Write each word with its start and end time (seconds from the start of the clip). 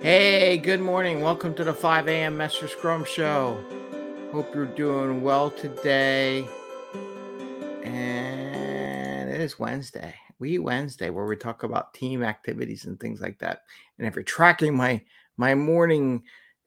Hey, 0.00 0.58
good 0.58 0.80
morning. 0.80 1.20
Welcome 1.20 1.54
to 1.54 1.64
the 1.64 1.72
5 1.72 2.08
a.m. 2.08 2.36
Mester 2.36 2.66
Scrum 2.66 3.04
Show. 3.04 3.62
Hope 4.32 4.54
you're 4.54 4.66
doing 4.66 5.22
well 5.22 5.50
today. 5.50 6.46
And 7.82 9.30
it 9.30 9.40
is 9.40 9.58
Wednesday. 9.58 10.14
We 10.38 10.58
Wednesday, 10.58 11.10
where 11.10 11.26
we 11.26 11.36
talk 11.36 11.62
about 11.62 11.94
team 11.94 12.22
activities 12.22 12.86
and 12.86 12.98
things 12.98 13.20
like 13.20 13.38
that. 13.38 13.62
And 13.98 14.06
if 14.08 14.16
you're 14.16 14.24
tracking 14.24 14.76
my 14.76 15.02
my 15.36 15.54
morning 15.54 16.22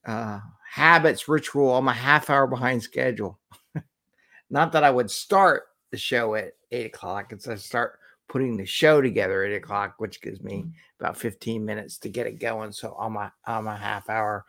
uh, 0.05 0.39
habits 0.71 1.27
ritual, 1.27 1.75
I'm 1.75 1.87
a 1.87 1.93
half 1.93 2.29
hour 2.29 2.47
behind 2.47 2.83
schedule. 2.83 3.39
Not 4.49 4.71
that 4.71 4.83
I 4.83 4.91
would 4.91 5.11
start 5.11 5.63
the 5.91 5.97
show 5.97 6.35
at 6.35 6.53
eight 6.71 6.85
o'clock. 6.85 7.31
It's 7.31 7.47
I 7.47 7.55
start 7.55 7.99
putting 8.27 8.57
the 8.57 8.65
show 8.65 9.01
together 9.01 9.43
at 9.43 9.51
eight 9.51 9.57
o'clock, 9.57 9.95
which 9.97 10.21
gives 10.21 10.41
me 10.41 10.59
mm-hmm. 10.59 10.69
about 10.99 11.17
15 11.17 11.63
minutes 11.63 11.97
to 11.99 12.09
get 12.09 12.27
it 12.27 12.39
going. 12.39 12.71
So 12.71 12.95
I'm 12.99 13.15
a 13.15 13.33
I'm 13.45 13.67
a 13.67 13.75
half 13.75 14.09
hour 14.09 14.45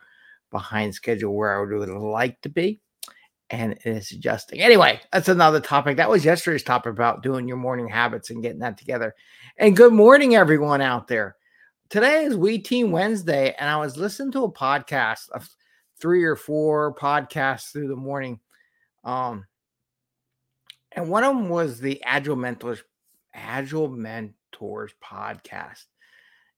behind 0.51 0.95
schedule 0.95 1.35
where 1.35 1.57
I 1.57 1.61
would 1.63 1.89
like 1.89 2.41
to 2.41 2.49
be. 2.49 2.81
And 3.49 3.77
it's 3.85 4.11
adjusting. 4.11 4.59
Anyway, 4.59 4.99
that's 5.13 5.29
another 5.29 5.61
topic. 5.61 5.97
That 5.97 6.09
was 6.09 6.25
yesterday's 6.25 6.63
topic 6.63 6.91
about 6.91 7.23
doing 7.23 7.47
your 7.47 7.55
morning 7.55 7.87
habits 7.87 8.29
and 8.29 8.43
getting 8.43 8.59
that 8.59 8.77
together. 8.77 9.15
And 9.57 9.75
good 9.75 9.93
morning, 9.93 10.35
everyone 10.35 10.81
out 10.81 11.07
there. 11.07 11.37
Today 11.89 12.25
is 12.25 12.35
We 12.35 12.59
Team 12.59 12.91
Wednesday, 12.91 13.55
and 13.57 13.69
I 13.69 13.77
was 13.77 13.95
listening 13.95 14.33
to 14.33 14.43
a 14.43 14.51
podcast 14.51 15.29
of 15.29 15.47
three 16.01 16.25
or 16.25 16.35
four 16.35 16.93
podcasts 16.95 17.71
through 17.71 17.87
the 17.87 17.95
morning. 17.95 18.41
Um, 19.05 19.45
and 20.91 21.09
one 21.09 21.23
of 21.23 21.33
them 21.33 21.47
was 21.47 21.79
the 21.79 22.03
Agile 22.03 22.35
Mentors 22.35 22.83
Agile 23.37 23.87
Mentors 23.89 24.93
podcast. 25.03 25.85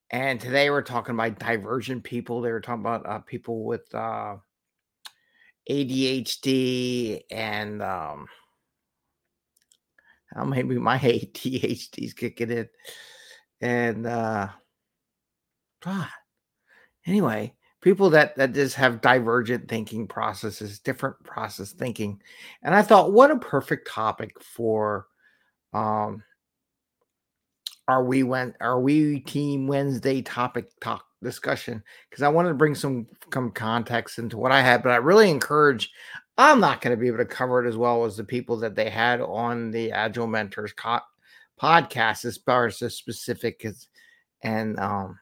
And 0.09 0.39
today 0.39 0.69
we're 0.69 0.81
talking 0.81 1.13
about 1.13 1.37
divergent 1.37 2.03
people. 2.03 2.41
They 2.41 2.51
were 2.51 2.61
talking 2.61 2.81
about 2.81 3.05
uh, 3.05 3.19
people 3.19 3.63
with 3.63 3.93
uh, 3.93 4.37
ADHD 5.69 7.21
and 7.29 7.81
um, 7.83 8.25
maybe 10.47 10.79
my 10.79 10.97
ADHD 10.97 11.99
is 11.99 12.13
kicking 12.13 12.49
in. 12.49 12.69
And 13.61 14.07
uh, 14.07 14.47
God, 15.83 16.07
anyway, 17.05 17.53
people 17.81 18.09
that 18.11 18.35
that 18.37 18.53
just 18.53 18.75
have 18.75 19.01
divergent 19.01 19.67
thinking 19.67 20.07
processes, 20.07 20.79
different 20.79 21.21
process 21.23 21.71
thinking. 21.73 22.21
And 22.63 22.73
I 22.73 22.81
thought, 22.81 23.11
what 23.11 23.31
a 23.31 23.37
perfect 23.37 23.87
topic 23.87 24.41
for 24.41 25.07
um 25.71 26.23
are 27.89 28.03
we 28.03 28.21
when 28.21 28.53
are 28.61 28.79
we 28.79 29.19
team 29.21 29.65
Wednesday 29.65 30.21
topic 30.21 30.69
talk 30.79 31.05
discussion 31.23 31.83
because 32.07 32.21
I 32.21 32.29
wanted 32.29 32.49
to 32.49 32.55
bring 32.55 32.75
some 32.75 33.07
some 33.33 33.49
context 33.51 34.19
into 34.19 34.37
what 34.37 34.51
I 34.51 34.61
had, 34.61 34.83
but 34.83 34.91
I 34.91 34.97
really 34.97 35.29
encourage. 35.29 35.91
I'm 36.37 36.61
not 36.61 36.79
going 36.79 36.95
to 36.95 37.01
be 37.01 37.07
able 37.07 37.17
to 37.17 37.25
cover 37.25 37.65
it 37.65 37.67
as 37.67 37.75
well 37.75 38.05
as 38.05 38.15
the 38.15 38.23
people 38.23 38.57
that 38.57 38.75
they 38.75 38.89
had 38.89 39.19
on 39.19 39.71
the 39.71 39.91
Agile 39.91 40.27
Mentors 40.27 40.71
co- 40.71 41.01
podcast 41.61 42.23
as 42.23 42.37
far 42.37 42.67
as 42.67 42.79
the 42.79 42.89
specific 42.89 43.65
and 44.43 44.79
um 44.79 45.19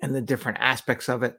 and 0.00 0.14
the 0.14 0.22
different 0.22 0.58
aspects 0.60 1.08
of 1.08 1.24
it 1.24 1.38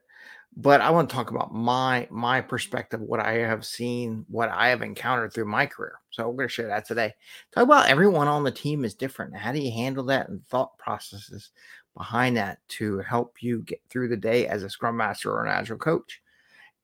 but 0.60 0.82
I 0.82 0.90
want 0.90 1.08
to 1.08 1.16
talk 1.16 1.30
about 1.30 1.54
my 1.54 2.08
my 2.10 2.42
perspective, 2.42 3.00
what 3.00 3.20
I 3.20 3.34
have 3.34 3.64
seen, 3.64 4.26
what 4.28 4.50
I 4.50 4.70
have 4.70 4.82
encountered 4.82 5.32
through 5.32 5.46
my 5.46 5.68
career. 5.68 6.00
So 6.10 6.28
we're 6.28 6.36
going 6.36 6.50
to 6.50 6.54
share 6.54 6.68
that 6.68 6.88
today. 6.88 7.14
Talk 7.54 7.66
about 7.66 7.90
everyone 7.90 8.28
on 8.28 8.44
the 8.44 8.52
team 8.52 8.84
is 8.84 8.96
different. 8.96 9.36
How 9.36 9.52
do 9.52 9.60
you 9.60 9.72
handle 9.72 10.06
that 10.06 10.30
and 10.30 10.44
thought 10.48 10.76
processes 10.80 11.52
behind 11.96 12.38
that 12.38 12.58
to 12.70 12.98
help 13.00 13.36
you 13.40 13.62
get 13.62 13.82
through 13.88 14.08
the 14.08 14.18
day 14.18 14.48
as 14.48 14.64
a 14.64 14.70
Scrum 14.70 14.98
Master 14.98 15.32
or 15.32 15.46
an 15.46 15.52
Agile 15.52 15.78
coach? 15.78 16.22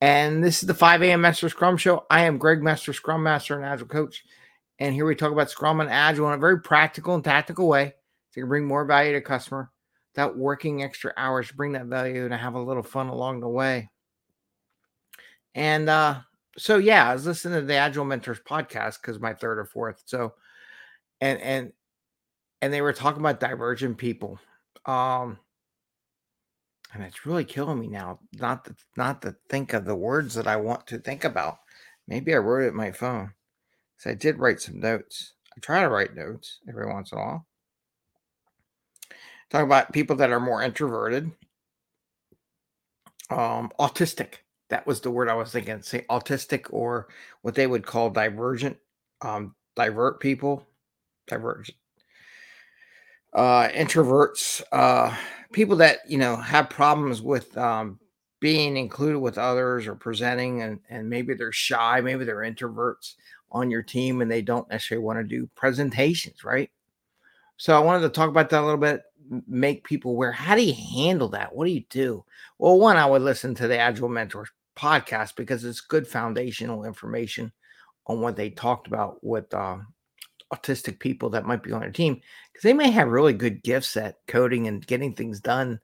And 0.01 0.43
this 0.43 0.61
is 0.61 0.67
the 0.67 0.75
5 0.75 1.01
a.m. 1.01 1.21
Mester 1.21 1.49
Scrum 1.49 1.77
Show. 1.77 2.05
I 2.11 2.25
am 2.25 2.37
Greg 2.37 2.61
Mester, 2.61 2.93
Scrum 2.93 3.23
Master 3.23 3.55
and 3.55 3.65
Agile 3.65 3.87
Coach. 3.87 4.23
And 4.77 4.93
here 4.93 5.05
we 5.05 5.15
talk 5.15 5.31
about 5.31 5.49
Scrum 5.49 5.79
and 5.79 5.89
Agile 5.89 6.27
in 6.27 6.33
a 6.35 6.37
very 6.37 6.61
practical 6.61 7.15
and 7.15 7.23
tactical 7.23 7.67
way 7.67 7.95
to 8.35 8.45
bring 8.45 8.65
more 8.65 8.85
value 8.85 9.13
to 9.13 9.21
customer 9.21 9.71
that 10.15 10.37
working 10.37 10.83
extra 10.83 11.13
hours, 11.17 11.51
bring 11.51 11.73
that 11.73 11.85
value 11.85 12.25
and 12.25 12.33
have 12.33 12.55
a 12.55 12.61
little 12.61 12.83
fun 12.83 13.07
along 13.07 13.39
the 13.39 13.49
way. 13.49 13.89
And 15.55 15.89
uh, 15.89 16.21
so 16.57 16.77
yeah, 16.77 17.09
I 17.09 17.13
was 17.13 17.25
listening 17.25 17.59
to 17.59 17.65
the 17.65 17.75
Agile 17.75 18.05
Mentors 18.05 18.39
podcast 18.39 19.01
because 19.01 19.19
my 19.19 19.33
third 19.33 19.59
or 19.59 19.65
fourth. 19.65 20.03
So 20.05 20.33
and 21.21 21.39
and 21.41 21.73
and 22.61 22.73
they 22.73 22.81
were 22.81 22.93
talking 22.93 23.21
about 23.21 23.39
divergent 23.39 23.97
people. 23.97 24.39
Um 24.85 25.39
and 26.93 27.03
it's 27.03 27.25
really 27.25 27.45
killing 27.45 27.79
me 27.79 27.87
now 27.87 28.19
not 28.33 28.65
to 28.65 28.75
not 28.95 29.21
to 29.23 29.35
think 29.49 29.73
of 29.73 29.85
the 29.85 29.95
words 29.95 30.35
that 30.35 30.47
I 30.47 30.57
want 30.57 30.85
to 30.87 30.99
think 30.99 31.23
about. 31.23 31.57
Maybe 32.07 32.33
I 32.33 32.37
wrote 32.37 32.65
it 32.65 32.69
in 32.69 32.75
my 32.75 32.91
phone. 32.91 33.33
So 33.97 34.11
I 34.11 34.13
did 34.13 34.37
write 34.37 34.61
some 34.61 34.79
notes. 34.79 35.33
I 35.55 35.59
try 35.59 35.81
to 35.81 35.89
write 35.89 36.15
notes 36.15 36.59
every 36.67 36.91
once 36.91 37.11
in 37.11 37.17
a 37.17 37.21
while. 37.21 37.47
Talk 39.53 39.63
about 39.65 39.93
people 39.93 40.15
that 40.15 40.31
are 40.31 40.39
more 40.39 40.63
introverted. 40.63 41.31
Um, 43.29 43.71
autistic. 43.79 44.37
That 44.71 44.87
was 44.87 44.99
the 44.99 45.11
word 45.11 45.29
I 45.29 45.35
was 45.35 45.51
thinking. 45.51 45.79
Say 45.83 46.07
autistic 46.09 46.65
or 46.71 47.07
what 47.43 47.53
they 47.53 47.67
would 47.67 47.85
call 47.85 48.09
divergent, 48.09 48.77
um, 49.21 49.53
divert 49.75 50.19
people, 50.19 50.65
divergent. 51.27 51.77
Uh, 53.31 53.69
introverts, 53.69 54.63
uh, 54.71 55.15
people 55.51 55.75
that 55.75 55.99
you 56.07 56.17
know 56.17 56.35
have 56.35 56.67
problems 56.71 57.21
with 57.21 57.55
um, 57.55 57.99
being 58.39 58.75
included 58.75 59.19
with 59.19 59.37
others 59.37 59.85
or 59.85 59.93
presenting, 59.93 60.63
and 60.63 60.79
and 60.89 61.07
maybe 61.07 61.35
they're 61.35 61.51
shy, 61.51 62.01
maybe 62.01 62.25
they're 62.25 62.37
introverts 62.37 63.13
on 63.51 63.69
your 63.69 63.83
team, 63.83 64.21
and 64.21 64.31
they 64.31 64.41
don't 64.41 64.67
necessarily 64.69 65.05
want 65.05 65.19
to 65.19 65.23
do 65.23 65.47
presentations, 65.53 66.43
right? 66.43 66.71
So 67.57 67.75
I 67.75 67.79
wanted 67.79 68.01
to 68.01 68.09
talk 68.09 68.29
about 68.29 68.49
that 68.49 68.61
a 68.61 68.65
little 68.65 68.79
bit 68.79 69.03
make 69.47 69.83
people 69.83 70.11
aware. 70.11 70.31
How 70.31 70.55
do 70.55 70.63
you 70.63 70.73
handle 70.73 71.29
that? 71.29 71.55
What 71.55 71.65
do 71.65 71.71
you 71.71 71.83
do? 71.89 72.25
Well, 72.57 72.79
one, 72.79 72.97
I 72.97 73.05
would 73.05 73.21
listen 73.21 73.55
to 73.55 73.67
the 73.67 73.77
Agile 73.77 74.09
Mentors 74.09 74.49
podcast 74.75 75.35
because 75.35 75.63
it's 75.63 75.81
good 75.81 76.07
foundational 76.07 76.85
information 76.85 77.51
on 78.07 78.21
what 78.21 78.35
they 78.35 78.49
talked 78.49 78.87
about 78.87 79.23
with 79.23 79.53
uh, 79.53 79.77
autistic 80.53 80.99
people 80.99 81.29
that 81.29 81.45
might 81.45 81.63
be 81.63 81.71
on 81.71 81.81
their 81.81 81.91
team 81.91 82.19
because 82.51 82.63
they 82.63 82.73
may 82.73 82.91
have 82.91 83.07
really 83.07 83.33
good 83.33 83.63
gifts 83.63 83.95
at 83.97 84.17
coding 84.27 84.67
and 84.67 84.85
getting 84.85 85.13
things 85.13 85.39
done 85.39 85.79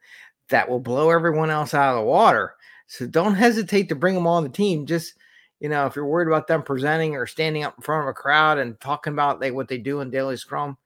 that 0.50 0.68
will 0.68 0.80
blow 0.80 1.10
everyone 1.10 1.50
else 1.50 1.74
out 1.74 1.96
of 1.96 2.00
the 2.00 2.06
water. 2.06 2.56
So 2.88 3.08
don't 3.08 3.36
hesitate 3.36 3.90
to 3.90 3.96
bring 3.96 4.16
them 4.16 4.28
on 4.28 4.44
the 4.44 4.50
team. 4.50 4.86
Just 4.86 5.14
you 5.60 5.68
know, 5.68 5.86
if 5.86 5.96
you're 5.96 6.06
worried 6.06 6.28
about 6.28 6.48
them 6.48 6.64
presenting 6.64 7.16
or 7.16 7.28
standing 7.28 7.64
up 7.64 7.76
in 7.78 7.84
front 7.84 8.04
of 8.04 8.08
a 8.08 8.14
crowd 8.14 8.58
and 8.58 8.80
talking 8.80 9.14
about 9.14 9.40
they, 9.40 9.52
what 9.52 9.68
they 9.68 9.78
do 9.78 10.00
in 10.00 10.10
daily 10.10 10.38
Scrum, 10.38 10.78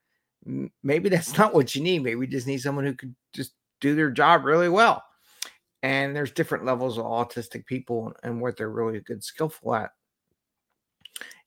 maybe 0.84 1.10
that's 1.10 1.38
not 1.38 1.54
what 1.54 1.76
you 1.76 1.82
need. 1.82 2.04
Maybe 2.04 2.20
you 2.22 2.28
just 2.28 2.48
need 2.48 2.62
someone 2.62 2.86
who 2.86 2.94
could 2.94 3.16
just 3.34 3.54
do 3.82 3.96
their 3.96 4.12
job 4.12 4.46
really 4.46 4.70
well. 4.70 5.04
And 5.82 6.16
there's 6.16 6.32
different 6.32 6.66
levels 6.66 6.98
of 6.98 7.06
autistic 7.06 7.66
people 7.66 8.14
and 8.24 8.40
what 8.40 8.56
they're 8.56 8.70
really 8.70 9.02
good, 9.02 9.24
skillful 9.24 9.76
at. 9.76 9.92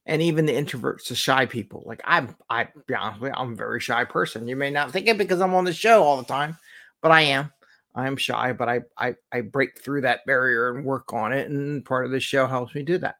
And 0.05 0.21
even 0.21 0.45
the 0.45 0.53
introverts, 0.53 1.07
the 1.07 1.15
shy 1.15 1.47
people. 1.47 1.83
Like 1.85 2.01
I'm, 2.05 2.35
I 2.49 2.67
be 2.85 2.93
honest 2.93 3.19
with 3.19 3.33
you, 3.33 3.35
I'm 3.35 3.53
a 3.53 3.55
very 3.55 3.79
shy 3.79 4.05
person. 4.05 4.47
You 4.47 4.55
may 4.55 4.69
not 4.69 4.91
think 4.91 5.07
it 5.07 5.17
because 5.17 5.41
I'm 5.41 5.55
on 5.55 5.65
the 5.65 5.73
show 5.73 6.03
all 6.03 6.17
the 6.17 6.23
time, 6.23 6.57
but 7.01 7.11
I 7.11 7.21
am. 7.21 7.51
I 7.97 8.05
am 8.05 8.15
shy, 8.15 8.53
but 8.53 8.69
I, 8.69 8.81
I 8.97 9.15
I 9.33 9.41
break 9.41 9.79
through 9.79 10.01
that 10.01 10.23
barrier 10.27 10.75
and 10.75 10.85
work 10.85 11.13
on 11.13 11.33
it. 11.33 11.49
And 11.49 11.83
part 11.83 12.05
of 12.05 12.11
the 12.11 12.19
show 12.19 12.45
helps 12.45 12.75
me 12.75 12.83
do 12.83 12.99
that. 12.99 13.15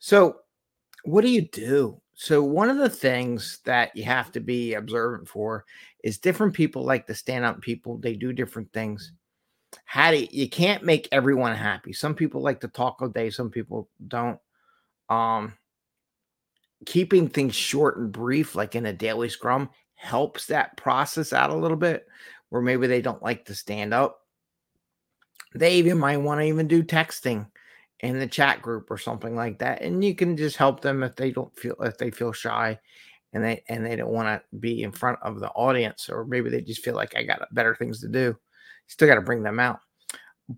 So, 0.00 0.40
what 1.04 1.22
do 1.22 1.30
you 1.30 1.42
do? 1.42 2.00
So 2.20 2.42
one 2.42 2.68
of 2.68 2.78
the 2.78 2.90
things 2.90 3.60
that 3.64 3.94
you 3.94 4.02
have 4.02 4.32
to 4.32 4.40
be 4.40 4.74
observant 4.74 5.28
for 5.28 5.64
is 6.02 6.18
different 6.18 6.52
people 6.52 6.82
like 6.82 7.06
the 7.06 7.14
stand 7.14 7.44
up 7.44 7.60
people. 7.60 7.96
They 7.96 8.14
do 8.14 8.32
different 8.32 8.72
things. 8.72 9.12
How 9.84 10.10
do 10.10 10.18
you, 10.18 10.26
you 10.32 10.50
can't 10.50 10.82
make 10.82 11.06
everyone 11.12 11.54
happy? 11.54 11.92
Some 11.92 12.16
people 12.16 12.40
like 12.42 12.58
to 12.62 12.68
talk 12.68 13.00
all 13.00 13.08
day. 13.08 13.30
Some 13.30 13.50
people 13.50 13.88
don't. 14.08 14.40
Um, 15.08 15.54
keeping 16.84 17.28
things 17.28 17.54
short 17.54 17.98
and 17.98 18.10
brief, 18.10 18.56
like 18.56 18.74
in 18.74 18.86
a 18.86 18.92
daily 18.92 19.28
scrum, 19.28 19.70
helps 19.94 20.46
that 20.46 20.76
process 20.76 21.32
out 21.32 21.50
a 21.50 21.56
little 21.56 21.76
bit. 21.76 22.04
Where 22.48 22.62
maybe 22.62 22.88
they 22.88 23.00
don't 23.00 23.22
like 23.22 23.44
to 23.44 23.54
stand 23.54 23.94
up. 23.94 24.18
They 25.54 25.76
even 25.76 25.98
might 25.98 26.16
want 26.16 26.40
to 26.40 26.46
even 26.46 26.66
do 26.66 26.82
texting 26.82 27.46
in 28.00 28.18
the 28.18 28.26
chat 28.26 28.62
group 28.62 28.90
or 28.90 28.98
something 28.98 29.34
like 29.34 29.58
that 29.58 29.82
and 29.82 30.04
you 30.04 30.14
can 30.14 30.36
just 30.36 30.56
help 30.56 30.80
them 30.80 31.02
if 31.02 31.16
they 31.16 31.32
don't 31.32 31.56
feel 31.58 31.74
if 31.80 31.98
they 31.98 32.10
feel 32.10 32.32
shy 32.32 32.78
and 33.32 33.44
they 33.44 33.62
and 33.68 33.84
they 33.84 33.96
don't 33.96 34.12
want 34.12 34.26
to 34.28 34.56
be 34.58 34.82
in 34.82 34.92
front 34.92 35.18
of 35.22 35.40
the 35.40 35.48
audience 35.50 36.08
or 36.08 36.24
maybe 36.24 36.50
they 36.50 36.60
just 36.60 36.84
feel 36.84 36.94
like 36.94 37.16
i 37.16 37.22
got 37.22 37.52
better 37.54 37.74
things 37.74 38.00
to 38.00 38.08
do. 38.08 38.36
Still 38.86 39.08
got 39.08 39.16
to 39.16 39.20
bring 39.20 39.42
them 39.42 39.60
out. 39.60 39.80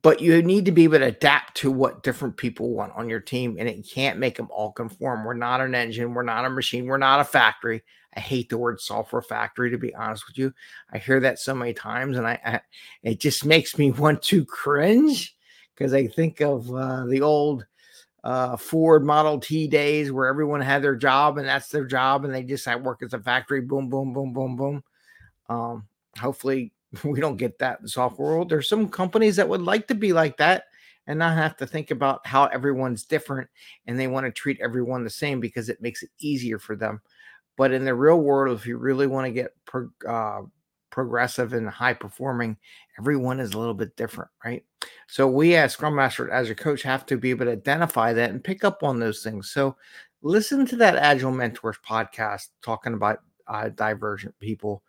But 0.03 0.21
you 0.21 0.41
need 0.41 0.67
to 0.67 0.73
be 0.73 0.85
able 0.85 1.01
to 1.01 1.07
adapt 1.07 1.57
to 1.59 1.71
what 1.73 2.05
different 2.05 2.37
people 2.37 2.71
want 2.71 2.93
on 2.95 3.09
your 3.09 3.19
team 3.19 3.57
and 3.59 3.69
it 3.69 3.89
can't 3.91 4.21
make 4.21 4.37
them 4.37 4.49
all 4.53 4.71
conform. 4.71 5.25
We're 5.25 5.35
not 5.35 5.61
an 5.61 5.75
engine 5.75 6.15
we're 6.15 6.23
not 6.23 6.45
a 6.45 6.51
machine 6.51 6.87
we're 6.87 6.97
not 6.97 7.21
a 7.21 7.25
factory. 7.25 7.83
I 8.15 8.21
hate 8.21 8.49
the 8.49 8.59
word 8.59 8.81
software 8.81 9.23
factory 9.23 9.71
to 9.71 9.79
be 9.79 9.95
honest 9.95 10.27
with 10.29 10.39
you. 10.39 10.53
I 10.93 10.99
hear 10.99 11.21
that 11.21 11.39
so 11.39 11.55
many 11.55 11.75
times, 11.75 12.19
and 12.19 12.27
I, 12.27 12.39
I 12.45 12.61
it 13.03 13.21
just 13.21 13.45
makes 13.45 13.79
me 13.79 13.91
want 13.91 14.23
to 14.23 14.45
cringe 14.45 15.35
because 15.81 15.95
I 15.95 16.07
think 16.07 16.43
of 16.43 16.71
uh, 16.75 17.07
the 17.07 17.23
old 17.23 17.65
uh, 18.23 18.55
Ford 18.59 19.03
Model 19.03 19.41
T 19.41 19.67
days 19.67 20.13
where 20.13 20.27
everyone 20.27 20.61
had 20.61 20.83
their 20.83 20.95
job 20.95 21.39
and 21.39 21.49
that's 21.49 21.71
their 21.71 21.87
job, 21.87 22.27
and 22.27 22.35
they 22.35 22.43
just 22.43 22.67
work 22.83 23.03
as 23.03 23.15
a 23.15 23.19
factory. 23.19 23.63
Boom, 23.63 23.89
boom, 23.89 24.13
boom, 24.13 24.35
boom, 24.35 24.57
boom. 24.57 24.85
Um, 25.49 25.89
hopefully, 26.19 26.75
we 27.05 27.19
don't 27.19 27.39
get 27.39 27.59
that 27.61 27.79
in 27.79 27.85
the 27.85 27.89
software 27.89 28.29
world. 28.29 28.51
There's 28.51 28.69
some 28.69 28.91
companies 28.91 29.37
that 29.37 29.49
would 29.49 29.63
like 29.63 29.89
to 29.89 29.95
be 29.95 30.13
like 30.13 30.37
that 30.37 30.65
and 31.07 31.19
not 31.19 31.39
have 31.39 31.57
to 31.57 31.67
think 31.67 31.91
about 31.91 32.27
how 32.27 32.45
everyone's 32.47 33.05
different 33.05 33.49
and 33.87 33.99
they 33.99 34.07
want 34.07 34.27
to 34.27 34.33
treat 34.33 34.61
everyone 34.61 35.03
the 35.03 35.09
same 35.09 35.41
because 35.41 35.71
it 35.71 35.81
makes 35.81 36.03
it 36.03 36.11
easier 36.19 36.59
for 36.59 36.77
them. 36.77 37.01
But 37.57 37.73
in 37.73 37.87
the 37.87 37.95
real 37.95 38.21
world, 38.21 38.59
if 38.59 38.67
you 38.67 38.77
really 38.77 39.07
want 39.07 39.27
to 39.27 39.33
get 39.33 39.55
pro, 39.65 39.89
uh, 40.07 40.43
progressive 40.91 41.53
and 41.53 41.69
high 41.69 41.95
performing, 41.95 42.57
everyone 42.99 43.41
is 43.41 43.53
a 43.53 43.59
little 43.59 43.75
bit 43.75 43.97
different, 43.97 44.31
right? 44.45 44.65
So 45.07 45.29
we 45.29 45.57
as 45.57 45.73
Scrum 45.73 45.95
Master, 45.95 46.31
as 46.31 46.51
a 46.51 46.55
coach, 46.55 46.83
have 46.83 47.07
to 47.07 47.17
be 47.17 47.31
able 47.31 47.47
to 47.47 47.53
identify 47.53 48.13
that 48.13 48.31
and 48.31 48.43
pick 48.43 48.65
up 48.65 48.83
on 48.83 48.99
those 48.99 49.23
things. 49.23 49.51
So 49.51 49.77
listen 50.23 50.67
to 50.67 50.77
that 50.77 50.97
Agile 50.97 51.33
Mentors 51.33 51.79
podcast 51.87 52.49
talking 52.63 52.95
about 52.95 53.21
uh, 53.47 53.71
divergent 53.71 54.39
people, 54.41 54.83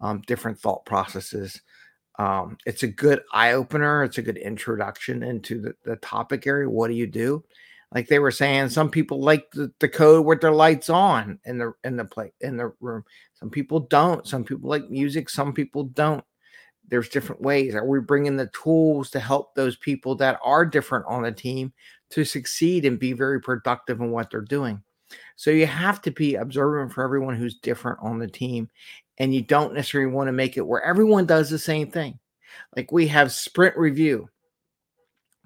um, 0.00 0.22
different 0.26 0.58
thought 0.58 0.84
processes. 0.84 1.60
Um, 2.18 2.58
it's 2.66 2.82
a 2.82 2.88
good 2.88 3.22
eye 3.32 3.52
opener. 3.52 4.02
It's 4.02 4.18
a 4.18 4.22
good 4.22 4.38
introduction 4.38 5.22
into 5.22 5.60
the, 5.60 5.74
the 5.84 5.96
topic 5.96 6.46
area. 6.46 6.68
What 6.68 6.88
do 6.88 6.94
you 6.94 7.06
do? 7.06 7.44
Like 7.94 8.08
they 8.08 8.18
were 8.18 8.30
saying, 8.30 8.68
some 8.68 8.90
people 8.90 9.20
like 9.20 9.50
the, 9.52 9.72
the 9.80 9.88
code 9.88 10.26
with 10.26 10.40
their 10.40 10.52
lights 10.52 10.90
on 10.90 11.38
in 11.44 11.58
the 11.58 11.72
in 11.84 11.96
the 11.96 12.04
play 12.04 12.32
in 12.40 12.56
the 12.56 12.72
room. 12.80 13.04
Some 13.34 13.50
people 13.50 13.80
don't. 13.80 14.26
Some 14.26 14.44
people 14.44 14.68
like 14.68 14.90
music. 14.90 15.30
Some 15.30 15.52
people 15.52 15.84
don't. 15.84 16.24
There's 16.88 17.08
different 17.08 17.42
ways. 17.42 17.74
Are 17.74 17.86
we 17.86 18.00
bringing 18.00 18.36
the 18.36 18.48
tools 18.48 19.10
to 19.10 19.20
help 19.20 19.54
those 19.54 19.76
people 19.76 20.14
that 20.16 20.38
are 20.42 20.66
different 20.66 21.06
on 21.06 21.22
the 21.22 21.32
team 21.32 21.72
to 22.10 22.24
succeed 22.24 22.84
and 22.84 22.98
be 22.98 23.12
very 23.12 23.40
productive 23.40 24.00
in 24.00 24.10
what 24.10 24.30
they're 24.30 24.40
doing? 24.40 24.82
So 25.36 25.50
you 25.50 25.66
have 25.66 26.02
to 26.02 26.10
be 26.10 26.34
observant 26.34 26.92
for 26.92 27.04
everyone 27.04 27.36
who's 27.36 27.58
different 27.58 27.98
on 28.02 28.18
the 28.18 28.28
team 28.28 28.68
and 29.18 29.34
you 29.34 29.42
don't 29.42 29.74
necessarily 29.74 30.12
want 30.12 30.28
to 30.28 30.32
make 30.32 30.56
it 30.56 30.66
where 30.66 30.82
everyone 30.82 31.26
does 31.26 31.50
the 31.50 31.58
same 31.58 31.90
thing. 31.90 32.18
Like 32.76 32.92
we 32.92 33.06
have 33.08 33.32
sprint 33.32 33.76
review, 33.76 34.28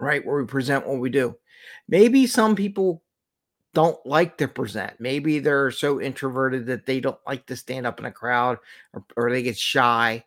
right? 0.02 0.24
Where 0.26 0.38
we 0.38 0.46
present 0.46 0.86
what 0.86 0.98
we 0.98 1.10
do. 1.10 1.36
Maybe 1.88 2.26
some 2.26 2.56
people 2.56 3.02
don't 3.72 4.04
like 4.04 4.36
to 4.38 4.48
present. 4.48 4.94
Maybe 4.98 5.38
they're 5.38 5.70
so 5.70 6.00
introverted 6.00 6.66
that 6.66 6.84
they 6.84 7.00
don't 7.00 7.18
like 7.26 7.46
to 7.46 7.56
stand 7.56 7.86
up 7.86 7.98
in 7.98 8.06
a 8.06 8.12
crowd 8.12 8.58
or, 8.92 9.04
or 9.16 9.30
they 9.30 9.42
get 9.42 9.56
shy. 9.56 10.24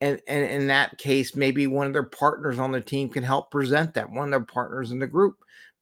And, 0.00 0.20
and 0.26 0.44
in 0.44 0.66
that 0.68 0.98
case, 0.98 1.36
maybe 1.36 1.66
one 1.66 1.86
of 1.86 1.92
their 1.92 2.02
partners 2.02 2.58
on 2.58 2.72
the 2.72 2.80
team 2.80 3.08
can 3.08 3.22
help 3.22 3.50
present 3.50 3.94
that. 3.94 4.10
One 4.10 4.24
of 4.24 4.30
their 4.30 4.40
partners 4.40 4.90
in 4.90 4.98
the 4.98 5.06
group. 5.06 5.36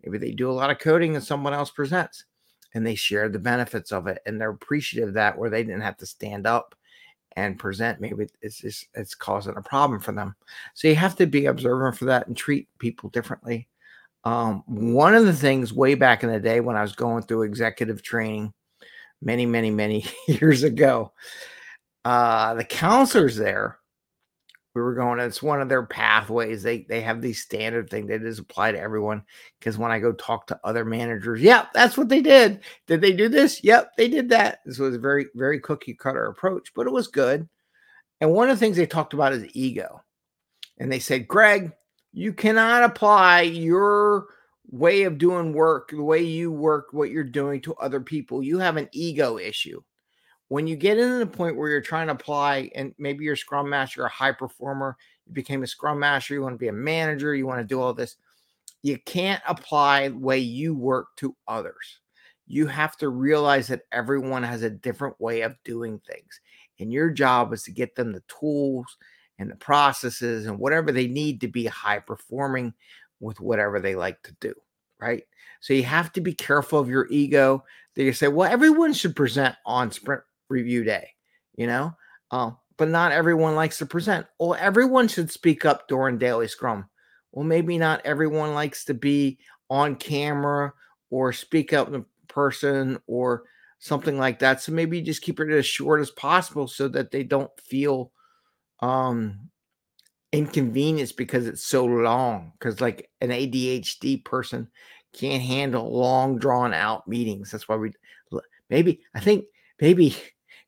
Maybe 0.04 0.18
they 0.18 0.32
do 0.32 0.50
a 0.50 0.52
lot 0.52 0.70
of 0.70 0.78
coding 0.78 1.14
and 1.14 1.24
someone 1.24 1.54
else 1.54 1.70
presents 1.70 2.24
and 2.74 2.86
they 2.86 2.94
share 2.94 3.28
the 3.28 3.38
benefits 3.38 3.92
of 3.92 4.06
it 4.06 4.18
and 4.26 4.40
they're 4.40 4.50
appreciative 4.50 5.08
of 5.08 5.14
that 5.14 5.38
where 5.38 5.50
they 5.50 5.64
didn't 5.64 5.80
have 5.80 5.96
to 5.96 6.06
stand 6.06 6.46
up 6.46 6.74
and 7.36 7.58
present 7.58 8.00
maybe 8.00 8.26
it's 8.40 8.86
it's 8.94 9.14
causing 9.14 9.56
a 9.56 9.62
problem 9.62 10.00
for 10.00 10.12
them. 10.12 10.34
So 10.74 10.88
you 10.88 10.94
have 10.96 11.16
to 11.16 11.26
be 11.26 11.46
observant 11.46 11.96
for 11.96 12.06
that 12.06 12.26
and 12.26 12.36
treat 12.36 12.68
people 12.78 13.10
differently. 13.10 13.68
Um, 14.24 14.64
one 14.66 15.14
of 15.14 15.24
the 15.24 15.32
things 15.32 15.72
way 15.72 15.94
back 15.94 16.24
in 16.24 16.32
the 16.32 16.40
day 16.40 16.58
when 16.58 16.74
i 16.74 16.82
was 16.82 16.96
going 16.96 17.22
through 17.22 17.42
executive 17.42 18.02
training 18.02 18.52
many 19.22 19.46
many 19.46 19.70
many 19.70 20.04
years 20.26 20.64
ago 20.64 21.12
uh, 22.04 22.54
the 22.54 22.64
counselors 22.64 23.36
there 23.36 23.78
we 24.76 24.82
were 24.82 24.94
going 24.94 25.18
it's 25.18 25.42
one 25.42 25.62
of 25.62 25.70
their 25.70 25.86
pathways 25.86 26.62
they 26.62 26.82
they 26.82 27.00
have 27.00 27.22
these 27.22 27.40
standard 27.40 27.88
thing 27.88 28.06
that 28.06 28.22
is 28.22 28.38
apply 28.38 28.70
to 28.70 28.78
everyone 28.78 29.22
because 29.58 29.78
when 29.78 29.90
i 29.90 29.98
go 29.98 30.12
talk 30.12 30.46
to 30.46 30.60
other 30.64 30.84
managers 30.84 31.40
yep 31.40 31.72
that's 31.72 31.96
what 31.96 32.10
they 32.10 32.20
did. 32.20 32.60
Did 32.86 33.00
they 33.00 33.14
do 33.14 33.30
this? 33.30 33.64
Yep 33.64 33.92
they 33.96 34.06
did 34.06 34.28
that. 34.28 34.58
This 34.66 34.78
was 34.78 34.94
a 34.94 34.98
very 34.98 35.26
very 35.34 35.58
cookie 35.60 35.94
cutter 35.94 36.26
approach 36.26 36.74
but 36.74 36.86
it 36.86 36.92
was 36.92 37.08
good. 37.08 37.48
And 38.20 38.32
one 38.32 38.50
of 38.50 38.56
the 38.56 38.60
things 38.60 38.76
they 38.76 38.86
talked 38.86 39.14
about 39.14 39.32
is 39.32 39.44
ego. 39.54 40.02
And 40.78 40.92
they 40.92 40.98
said 40.98 41.26
greg 41.26 41.72
you 42.12 42.34
cannot 42.34 42.82
apply 42.82 43.42
your 43.42 44.26
way 44.68 45.04
of 45.04 45.16
doing 45.16 45.54
work 45.54 45.90
the 45.90 46.02
way 46.02 46.22
you 46.22 46.52
work 46.52 46.88
what 46.92 47.10
you're 47.10 47.24
doing 47.24 47.62
to 47.62 47.74
other 47.76 48.00
people. 48.00 48.42
You 48.42 48.58
have 48.58 48.76
an 48.76 48.90
ego 48.92 49.38
issue 49.38 49.80
when 50.48 50.66
you 50.66 50.76
get 50.76 50.98
into 50.98 51.18
the 51.18 51.26
point 51.26 51.56
where 51.56 51.68
you're 51.68 51.80
trying 51.80 52.06
to 52.06 52.12
apply 52.12 52.70
and 52.74 52.94
maybe 52.98 53.24
you're 53.24 53.34
a 53.34 53.36
scrum 53.36 53.68
master 53.68 54.04
a 54.04 54.08
high 54.08 54.32
performer 54.32 54.96
you 55.26 55.32
became 55.32 55.62
a 55.62 55.66
scrum 55.66 55.98
master 55.98 56.34
you 56.34 56.42
want 56.42 56.54
to 56.54 56.58
be 56.58 56.68
a 56.68 56.72
manager 56.72 57.34
you 57.34 57.46
want 57.46 57.60
to 57.60 57.64
do 57.64 57.80
all 57.80 57.92
this 57.92 58.16
you 58.86 58.98
can't 59.04 59.42
apply 59.48 60.08
the 60.08 60.18
way 60.18 60.38
you 60.38 60.72
work 60.72 61.08
to 61.16 61.34
others. 61.48 62.00
You 62.46 62.68
have 62.68 62.96
to 62.98 63.08
realize 63.08 63.66
that 63.66 63.82
everyone 63.90 64.44
has 64.44 64.62
a 64.62 64.70
different 64.70 65.20
way 65.20 65.40
of 65.40 65.56
doing 65.64 66.00
things 66.06 66.40
and 66.78 66.92
your 66.92 67.10
job 67.10 67.52
is 67.52 67.64
to 67.64 67.72
get 67.72 67.96
them 67.96 68.12
the 68.12 68.22
tools 68.28 68.96
and 69.40 69.50
the 69.50 69.56
processes 69.56 70.46
and 70.46 70.58
whatever 70.58 70.92
they 70.92 71.08
need 71.08 71.40
to 71.40 71.48
be 71.48 71.66
high 71.66 71.98
performing 71.98 72.72
with 73.18 73.40
whatever 73.40 73.80
they 73.80 73.96
like 73.96 74.22
to 74.22 74.36
do 74.40 74.54
right? 74.98 75.24
So 75.60 75.74
you 75.74 75.82
have 75.82 76.10
to 76.12 76.22
be 76.22 76.32
careful 76.32 76.78
of 76.78 76.88
your 76.88 77.06
ego 77.10 77.64
that 77.96 78.04
you 78.04 78.12
say 78.12 78.28
well 78.28 78.50
everyone 78.50 78.92
should 78.92 79.16
present 79.16 79.56
on 79.66 79.90
sprint 79.90 80.22
review 80.48 80.84
day, 80.84 81.10
you 81.56 81.66
know? 81.66 81.94
Um, 82.30 82.56
but 82.76 82.88
not 82.88 83.12
everyone 83.12 83.54
likes 83.54 83.78
to 83.78 83.86
present. 83.86 84.26
Well, 84.38 84.54
everyone 84.54 85.08
should 85.08 85.30
speak 85.30 85.64
up 85.64 85.88
during 85.88 86.18
daily 86.18 86.48
scrum. 86.48 86.88
Well, 87.32 87.44
maybe 87.44 87.78
not 87.78 88.04
everyone 88.04 88.54
likes 88.54 88.84
to 88.86 88.94
be 88.94 89.38
on 89.70 89.96
camera 89.96 90.72
or 91.10 91.32
speak 91.32 91.72
up 91.72 91.92
in 91.92 92.04
person 92.28 92.98
or 93.06 93.44
something 93.78 94.18
like 94.18 94.38
that. 94.40 94.60
So 94.60 94.72
maybe 94.72 95.00
just 95.00 95.22
keep 95.22 95.40
it 95.40 95.50
as 95.50 95.66
short 95.66 96.00
as 96.00 96.10
possible 96.10 96.66
so 96.66 96.88
that 96.88 97.10
they 97.10 97.22
don't 97.22 97.50
feel 97.60 98.12
um 98.80 99.48
inconvenienced 100.32 101.16
because 101.16 101.46
it's 101.46 101.66
so 101.66 101.84
long. 101.84 102.52
Because 102.58 102.80
like 102.80 103.10
an 103.20 103.30
ADHD 103.30 104.24
person 104.24 104.68
can't 105.12 105.42
handle 105.42 105.96
long 105.96 106.38
drawn 106.38 106.74
out 106.74 107.08
meetings. 107.08 107.50
That's 107.50 107.68
why 107.68 107.76
we 107.76 107.92
maybe 108.68 109.00
I 109.14 109.20
think 109.20 109.46
maybe 109.80 110.16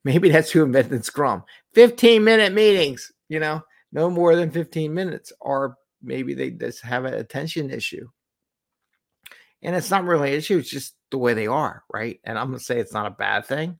Maybe 0.09 0.31
that's 0.31 0.51
who 0.51 0.65
invented 0.65 1.05
Scrum. 1.05 1.45
15 1.75 2.25
minute 2.25 2.55
meetings, 2.55 3.13
you 3.29 3.41
know, 3.41 3.63
no 3.93 4.09
more 4.09 4.35
than 4.37 4.51
15 4.51 4.95
minutes, 4.95 5.35
or 5.39 5.77
maybe 6.03 6.33
they 6.33 6.49
just 6.49 6.81
have 6.81 7.05
an 7.05 7.12
attention 7.12 7.69
issue. 7.69 8.09
And 9.61 9.77
it's 9.77 9.91
not 9.91 10.05
really 10.05 10.31
an 10.31 10.38
issue, 10.38 10.57
it's 10.57 10.71
just 10.71 10.95
the 11.11 11.19
way 11.19 11.35
they 11.35 11.47
are, 11.47 11.85
right? 11.93 12.21
And 12.25 12.38
I'm 12.38 12.47
going 12.47 12.59
to 12.59 12.65
say 12.65 12.79
it's 12.79 12.95
not 12.95 13.05
a 13.05 13.11
bad 13.11 13.45
thing. 13.45 13.79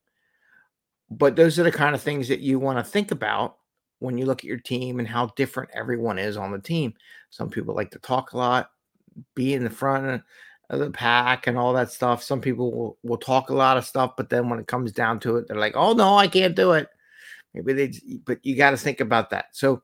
But 1.09 1.35
those 1.35 1.57
are 1.57 1.63
the 1.63 1.71
kind 1.71 1.95
of 1.95 2.01
things 2.03 2.27
that 2.27 2.41
you 2.41 2.59
want 2.59 2.77
to 2.77 2.83
think 2.83 3.09
about 3.09 3.57
when 3.97 4.19
you 4.19 4.27
look 4.27 4.41
at 4.41 4.47
your 4.47 4.59
team 4.59 4.99
and 4.99 5.07
how 5.07 5.31
different 5.35 5.71
everyone 5.73 6.19
is 6.19 6.37
on 6.37 6.51
the 6.51 6.59
team. 6.59 6.93
Some 7.31 7.49
people 7.49 7.73
like 7.73 7.89
to 7.89 7.99
talk 7.99 8.33
a 8.33 8.37
lot, 8.37 8.69
be 9.33 9.55
in 9.55 9.63
the 9.63 9.71
front 9.71 10.21
the 10.77 10.91
pack 10.91 11.47
and 11.47 11.57
all 11.57 11.73
that 11.73 11.91
stuff. 11.91 12.21
Some 12.23 12.41
people 12.41 12.71
will, 12.71 12.97
will 13.03 13.17
talk 13.17 13.49
a 13.49 13.55
lot 13.55 13.77
of 13.77 13.85
stuff, 13.85 14.13
but 14.15 14.29
then 14.29 14.49
when 14.49 14.59
it 14.59 14.67
comes 14.67 14.91
down 14.91 15.19
to 15.21 15.37
it, 15.37 15.47
they're 15.47 15.57
like, 15.57 15.75
oh 15.75 15.93
no, 15.93 16.15
I 16.15 16.27
can't 16.27 16.55
do 16.55 16.73
it. 16.73 16.87
Maybe 17.53 17.73
they, 17.73 18.19
but 18.25 18.39
you 18.43 18.55
got 18.55 18.71
to 18.71 18.77
think 18.77 18.99
about 18.99 19.31
that. 19.31 19.45
So 19.53 19.81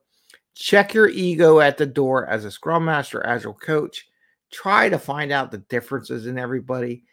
check 0.53 0.93
your 0.93 1.09
ego 1.09 1.59
at 1.59 1.77
the 1.77 1.85
door 1.85 2.27
as 2.27 2.45
a 2.45 2.51
scrum 2.51 2.85
master, 2.85 3.25
agile 3.25 3.53
coach. 3.53 4.07
Try 4.51 4.89
to 4.89 4.99
find 4.99 5.31
out 5.31 5.51
the 5.51 5.57
differences 5.57 6.27
in 6.27 6.37
everybody. 6.37 7.03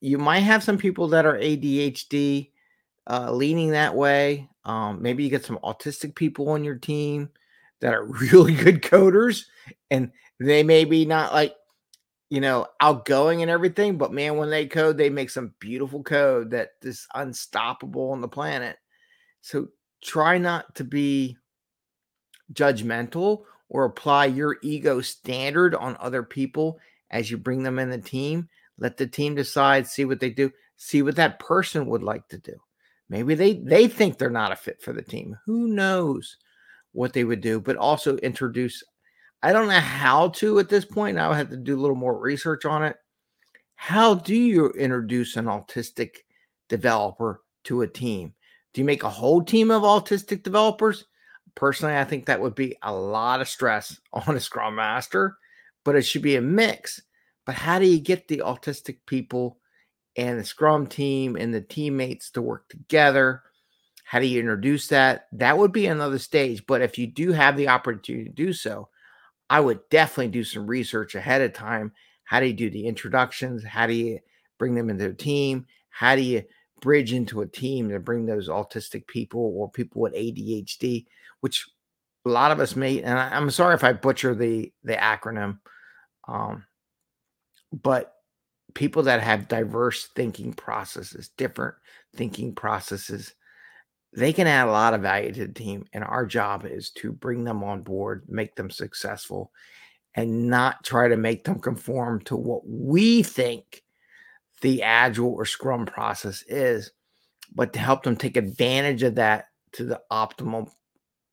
You 0.00 0.18
might 0.18 0.40
have 0.40 0.62
some 0.62 0.76
people 0.76 1.08
that 1.08 1.24
are 1.24 1.38
ADHD, 1.38 2.50
uh, 3.08 3.32
leaning 3.32 3.70
that 3.70 3.94
way. 3.94 4.48
Um, 4.64 5.00
maybe 5.00 5.24
you 5.24 5.30
get 5.30 5.44
some 5.44 5.58
autistic 5.64 6.14
people 6.14 6.50
on 6.50 6.64
your 6.64 6.76
team 6.76 7.30
that 7.80 7.94
are 7.94 8.04
really 8.32 8.54
good 8.54 8.82
coders, 8.82 9.44
and 9.90 10.12
they 10.38 10.62
may 10.62 10.84
be 10.84 11.06
not 11.06 11.32
like 11.32 11.54
you 12.28 12.40
know, 12.40 12.66
outgoing 12.80 13.42
and 13.42 13.50
everything, 13.50 13.98
but 13.98 14.12
man, 14.12 14.36
when 14.36 14.50
they 14.50 14.66
code, 14.66 14.98
they 14.98 15.10
make 15.10 15.30
some 15.30 15.54
beautiful 15.60 16.02
code 16.02 16.50
that 16.50 16.70
is 16.82 17.06
unstoppable 17.14 18.10
on 18.10 18.20
the 18.20 18.28
planet. 18.28 18.76
So 19.42 19.68
try 20.02 20.38
not 20.38 20.74
to 20.76 20.84
be 20.84 21.36
judgmental 22.52 23.44
or 23.68 23.84
apply 23.84 24.26
your 24.26 24.56
ego 24.62 25.00
standard 25.00 25.74
on 25.74 25.96
other 26.00 26.22
people 26.22 26.78
as 27.10 27.30
you 27.30 27.36
bring 27.36 27.62
them 27.62 27.78
in 27.78 27.90
the 27.90 27.98
team. 27.98 28.48
Let 28.78 28.96
the 28.96 29.06
team 29.06 29.34
decide, 29.34 29.86
see 29.86 30.04
what 30.04 30.20
they 30.20 30.30
do, 30.30 30.50
see 30.76 31.02
what 31.02 31.16
that 31.16 31.38
person 31.38 31.86
would 31.86 32.02
like 32.02 32.28
to 32.28 32.38
do. 32.38 32.54
Maybe 33.08 33.34
they 33.34 33.54
they 33.54 33.86
think 33.86 34.18
they're 34.18 34.30
not 34.30 34.52
a 34.52 34.56
fit 34.56 34.82
for 34.82 34.92
the 34.92 35.02
team. 35.02 35.36
Who 35.46 35.68
knows 35.68 36.36
what 36.92 37.12
they 37.12 37.24
would 37.24 37.40
do, 37.40 37.60
but 37.60 37.76
also 37.76 38.16
introduce 38.18 38.82
I 39.46 39.52
don't 39.52 39.68
know 39.68 39.78
how 39.78 40.30
to 40.30 40.58
at 40.58 40.68
this 40.68 40.84
point. 40.84 41.18
I 41.18 41.28
would 41.28 41.36
have 41.36 41.50
to 41.50 41.56
do 41.56 41.76
a 41.76 41.80
little 41.80 41.94
more 41.94 42.18
research 42.18 42.64
on 42.64 42.82
it. 42.82 42.96
How 43.76 44.14
do 44.14 44.34
you 44.34 44.70
introduce 44.70 45.36
an 45.36 45.44
autistic 45.44 46.16
developer 46.68 47.42
to 47.62 47.82
a 47.82 47.86
team? 47.86 48.34
Do 48.74 48.80
you 48.80 48.84
make 48.84 49.04
a 49.04 49.08
whole 49.08 49.44
team 49.44 49.70
of 49.70 49.82
autistic 49.82 50.42
developers? 50.42 51.04
Personally, 51.54 51.96
I 51.96 52.02
think 52.02 52.26
that 52.26 52.40
would 52.40 52.56
be 52.56 52.74
a 52.82 52.92
lot 52.92 53.40
of 53.40 53.48
stress 53.48 54.00
on 54.12 54.34
a 54.34 54.40
scrum 54.40 54.74
master, 54.74 55.36
but 55.84 55.94
it 55.94 56.02
should 56.02 56.22
be 56.22 56.34
a 56.34 56.42
mix. 56.42 57.00
But 57.44 57.54
how 57.54 57.78
do 57.78 57.86
you 57.86 58.00
get 58.00 58.26
the 58.26 58.38
autistic 58.38 58.96
people 59.06 59.58
and 60.16 60.40
the 60.40 60.44
scrum 60.44 60.88
team 60.88 61.36
and 61.36 61.54
the 61.54 61.60
teammates 61.60 62.32
to 62.32 62.42
work 62.42 62.68
together? 62.68 63.44
How 64.02 64.18
do 64.18 64.26
you 64.26 64.40
introduce 64.40 64.88
that? 64.88 65.28
That 65.30 65.56
would 65.56 65.70
be 65.70 65.86
another 65.86 66.18
stage. 66.18 66.66
But 66.66 66.82
if 66.82 66.98
you 66.98 67.06
do 67.06 67.30
have 67.30 67.56
the 67.56 67.68
opportunity 67.68 68.24
to 68.24 68.32
do 68.32 68.52
so, 68.52 68.88
I 69.48 69.60
would 69.60 69.80
definitely 69.90 70.32
do 70.32 70.44
some 70.44 70.66
research 70.66 71.14
ahead 71.14 71.42
of 71.42 71.52
time. 71.52 71.92
How 72.24 72.40
do 72.40 72.46
you 72.46 72.52
do 72.52 72.70
the 72.70 72.86
introductions? 72.86 73.64
How 73.64 73.86
do 73.86 73.92
you 73.92 74.18
bring 74.58 74.74
them 74.74 74.90
into 74.90 75.06
a 75.06 75.14
team? 75.14 75.66
How 75.90 76.16
do 76.16 76.22
you 76.22 76.42
bridge 76.80 77.12
into 77.12 77.40
a 77.40 77.46
team 77.46 77.88
to 77.88 77.98
bring 77.98 78.26
those 78.26 78.48
autistic 78.48 79.06
people 79.06 79.52
or 79.56 79.70
people 79.70 80.02
with 80.02 80.14
ADHD, 80.14 81.06
which 81.40 81.66
a 82.24 82.28
lot 82.28 82.50
of 82.50 82.60
us 82.60 82.76
may, 82.76 83.02
and 83.02 83.18
I, 83.18 83.36
am 83.36 83.50
sorry 83.50 83.74
if 83.74 83.84
I 83.84 83.92
butcher 83.92 84.34
the 84.34 84.72
the 84.82 84.94
acronym, 84.94 85.58
um, 86.26 86.64
but 87.72 88.14
people 88.74 89.04
that 89.04 89.22
have 89.22 89.48
diverse 89.48 90.08
thinking 90.14 90.52
processes, 90.52 91.30
different 91.36 91.76
thinking 92.14 92.54
processes, 92.54 93.34
they 94.16 94.32
can 94.32 94.46
add 94.46 94.66
a 94.66 94.72
lot 94.72 94.94
of 94.94 95.02
value 95.02 95.30
to 95.32 95.46
the 95.46 95.52
team. 95.52 95.84
And 95.92 96.02
our 96.02 96.24
job 96.24 96.64
is 96.64 96.90
to 96.90 97.12
bring 97.12 97.44
them 97.44 97.62
on 97.62 97.82
board, 97.82 98.24
make 98.28 98.56
them 98.56 98.70
successful, 98.70 99.52
and 100.14 100.48
not 100.48 100.82
try 100.82 101.08
to 101.08 101.16
make 101.16 101.44
them 101.44 101.60
conform 101.60 102.22
to 102.22 102.36
what 102.36 102.62
we 102.66 103.22
think 103.22 103.82
the 104.62 104.82
agile 104.82 105.34
or 105.34 105.44
scrum 105.44 105.84
process 105.84 106.42
is, 106.48 106.92
but 107.54 107.74
to 107.74 107.78
help 107.78 108.02
them 108.02 108.16
take 108.16 108.38
advantage 108.38 109.02
of 109.02 109.16
that 109.16 109.48
to 109.72 109.84
the 109.84 110.00
optimal 110.10 110.70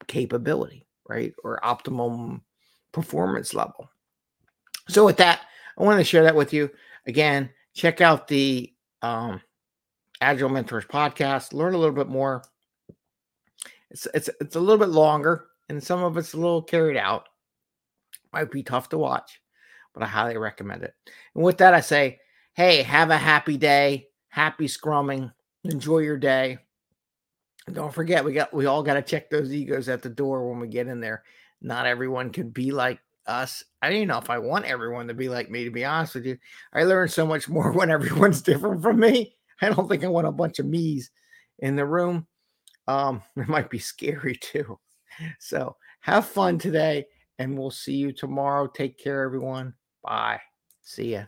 capability, 0.08 0.86
right? 1.08 1.34
Or 1.42 1.66
optimum 1.66 2.44
performance 2.92 3.54
level. 3.54 3.90
So, 4.90 5.06
with 5.06 5.18
that, 5.18 5.40
I 5.78 5.84
want 5.84 6.00
to 6.00 6.04
share 6.04 6.24
that 6.24 6.36
with 6.36 6.52
you. 6.52 6.70
Again, 7.08 7.50
check 7.74 8.02
out 8.02 8.28
the 8.28 8.74
um, 9.02 9.42
Agile 10.20 10.50
Mentors 10.50 10.86
podcast, 10.86 11.54
learn 11.54 11.74
a 11.74 11.78
little 11.78 11.96
bit 11.96 12.10
more. 12.10 12.44
It's, 13.94 14.08
it's, 14.14 14.30
it's 14.42 14.56
a 14.56 14.60
little 14.60 14.78
bit 14.78 14.90
longer 14.90 15.46
and 15.70 15.84
some 15.84 16.04
of 16.04 16.18
it's 16.18 16.34
a 16.34 16.38
little 16.38 16.62
carried 16.62 16.98
out. 16.98 17.30
Might 18.32 18.52
be 18.52 18.64
tough 18.64 18.90
to 18.90 18.98
watch, 18.98 19.40
but 19.94 20.04
I 20.04 20.08
highly 20.08 20.38
recommend 20.38 20.84
it. 20.84 20.94
And 21.36 21.44
with 21.44 21.60
that, 21.60 21.74
I 21.74 21.82
say, 21.82 22.20
hey, 22.54 22.82
have 22.82 23.12
a 23.12 23.18
happy 23.18 23.58
day, 23.58 24.08
happy 24.28 24.68
scrumming, 24.68 25.32
enjoy 25.64 26.00
your 26.00 26.18
day. 26.18 26.58
And 27.68 27.76
don't 27.76 27.94
forget, 27.94 28.26
we 28.26 28.34
got 28.34 28.54
we 28.54 28.66
all 28.66 28.84
got 28.84 28.96
to 28.96 29.02
check 29.02 29.30
those 29.30 29.54
egos 29.54 29.88
at 29.88 30.02
the 30.02 30.10
door 30.10 30.50
when 30.50 30.60
we 30.60 30.68
get 30.68 30.88
in 30.88 31.00
there. 31.00 31.24
Not 31.62 31.86
everyone 31.86 32.32
can 32.32 32.50
be 32.50 32.72
like 32.72 33.00
us. 33.26 33.64
I 33.82 33.90
don't 33.90 34.08
know 34.08 34.18
if 34.18 34.30
I 34.30 34.40
want 34.40 34.66
everyone 34.66 35.08
to 35.08 35.14
be 35.14 35.30
like 35.30 35.50
me, 35.50 35.64
to 35.64 35.72
be 35.72 35.86
honest 35.86 36.16
with 36.16 36.26
you. 36.26 36.38
I 36.74 36.84
learn 36.84 37.08
so 37.08 37.26
much 37.26 37.48
more 37.50 37.72
when 37.72 37.92
everyone's 37.92 38.42
different 38.42 38.82
from 38.82 39.00
me. 39.00 39.36
I 39.62 39.70
don't 39.70 39.88
think 39.88 40.04
I 40.04 40.08
want 40.08 40.28
a 40.28 40.32
bunch 40.32 40.60
of 40.60 40.66
me's 40.66 41.12
in 41.60 41.76
the 41.76 41.86
room. 41.86 42.28
Um, 42.88 43.22
it 43.38 43.48
might 43.48 43.70
be 43.70 43.80
scary 43.80 44.36
too. 44.36 44.80
So 45.40 45.76
have 46.02 46.26
fun 46.26 46.58
today, 46.58 47.06
and 47.40 47.58
we'll 47.58 47.72
see 47.72 47.96
you 47.96 48.12
tomorrow. 48.12 48.68
Take 48.68 48.98
care, 48.98 49.24
everyone. 49.24 49.74
Bye. 50.04 50.42
See 50.82 51.14
ya. 51.14 51.26